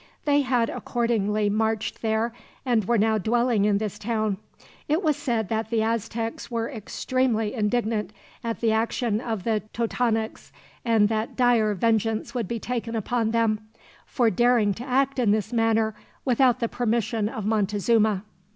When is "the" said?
5.69-5.83, 8.61-8.71, 9.43-9.61, 16.61-16.67